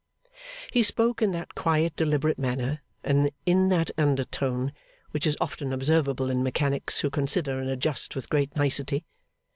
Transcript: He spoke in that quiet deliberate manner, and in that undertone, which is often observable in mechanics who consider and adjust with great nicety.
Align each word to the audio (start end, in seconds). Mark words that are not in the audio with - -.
He 0.73 0.81
spoke 0.81 1.21
in 1.21 1.29
that 1.33 1.53
quiet 1.53 1.95
deliberate 1.95 2.39
manner, 2.39 2.81
and 3.03 3.29
in 3.45 3.69
that 3.69 3.91
undertone, 3.99 4.73
which 5.11 5.27
is 5.27 5.37
often 5.39 5.71
observable 5.71 6.31
in 6.31 6.41
mechanics 6.41 7.01
who 7.01 7.11
consider 7.11 7.59
and 7.59 7.69
adjust 7.69 8.15
with 8.15 8.27
great 8.27 8.55
nicety. 8.55 9.05